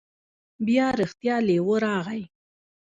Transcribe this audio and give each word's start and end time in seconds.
بیا 0.65 0.87
رښتیا 0.99 1.35
لیوه 1.47 1.75
راغی. 1.85 2.21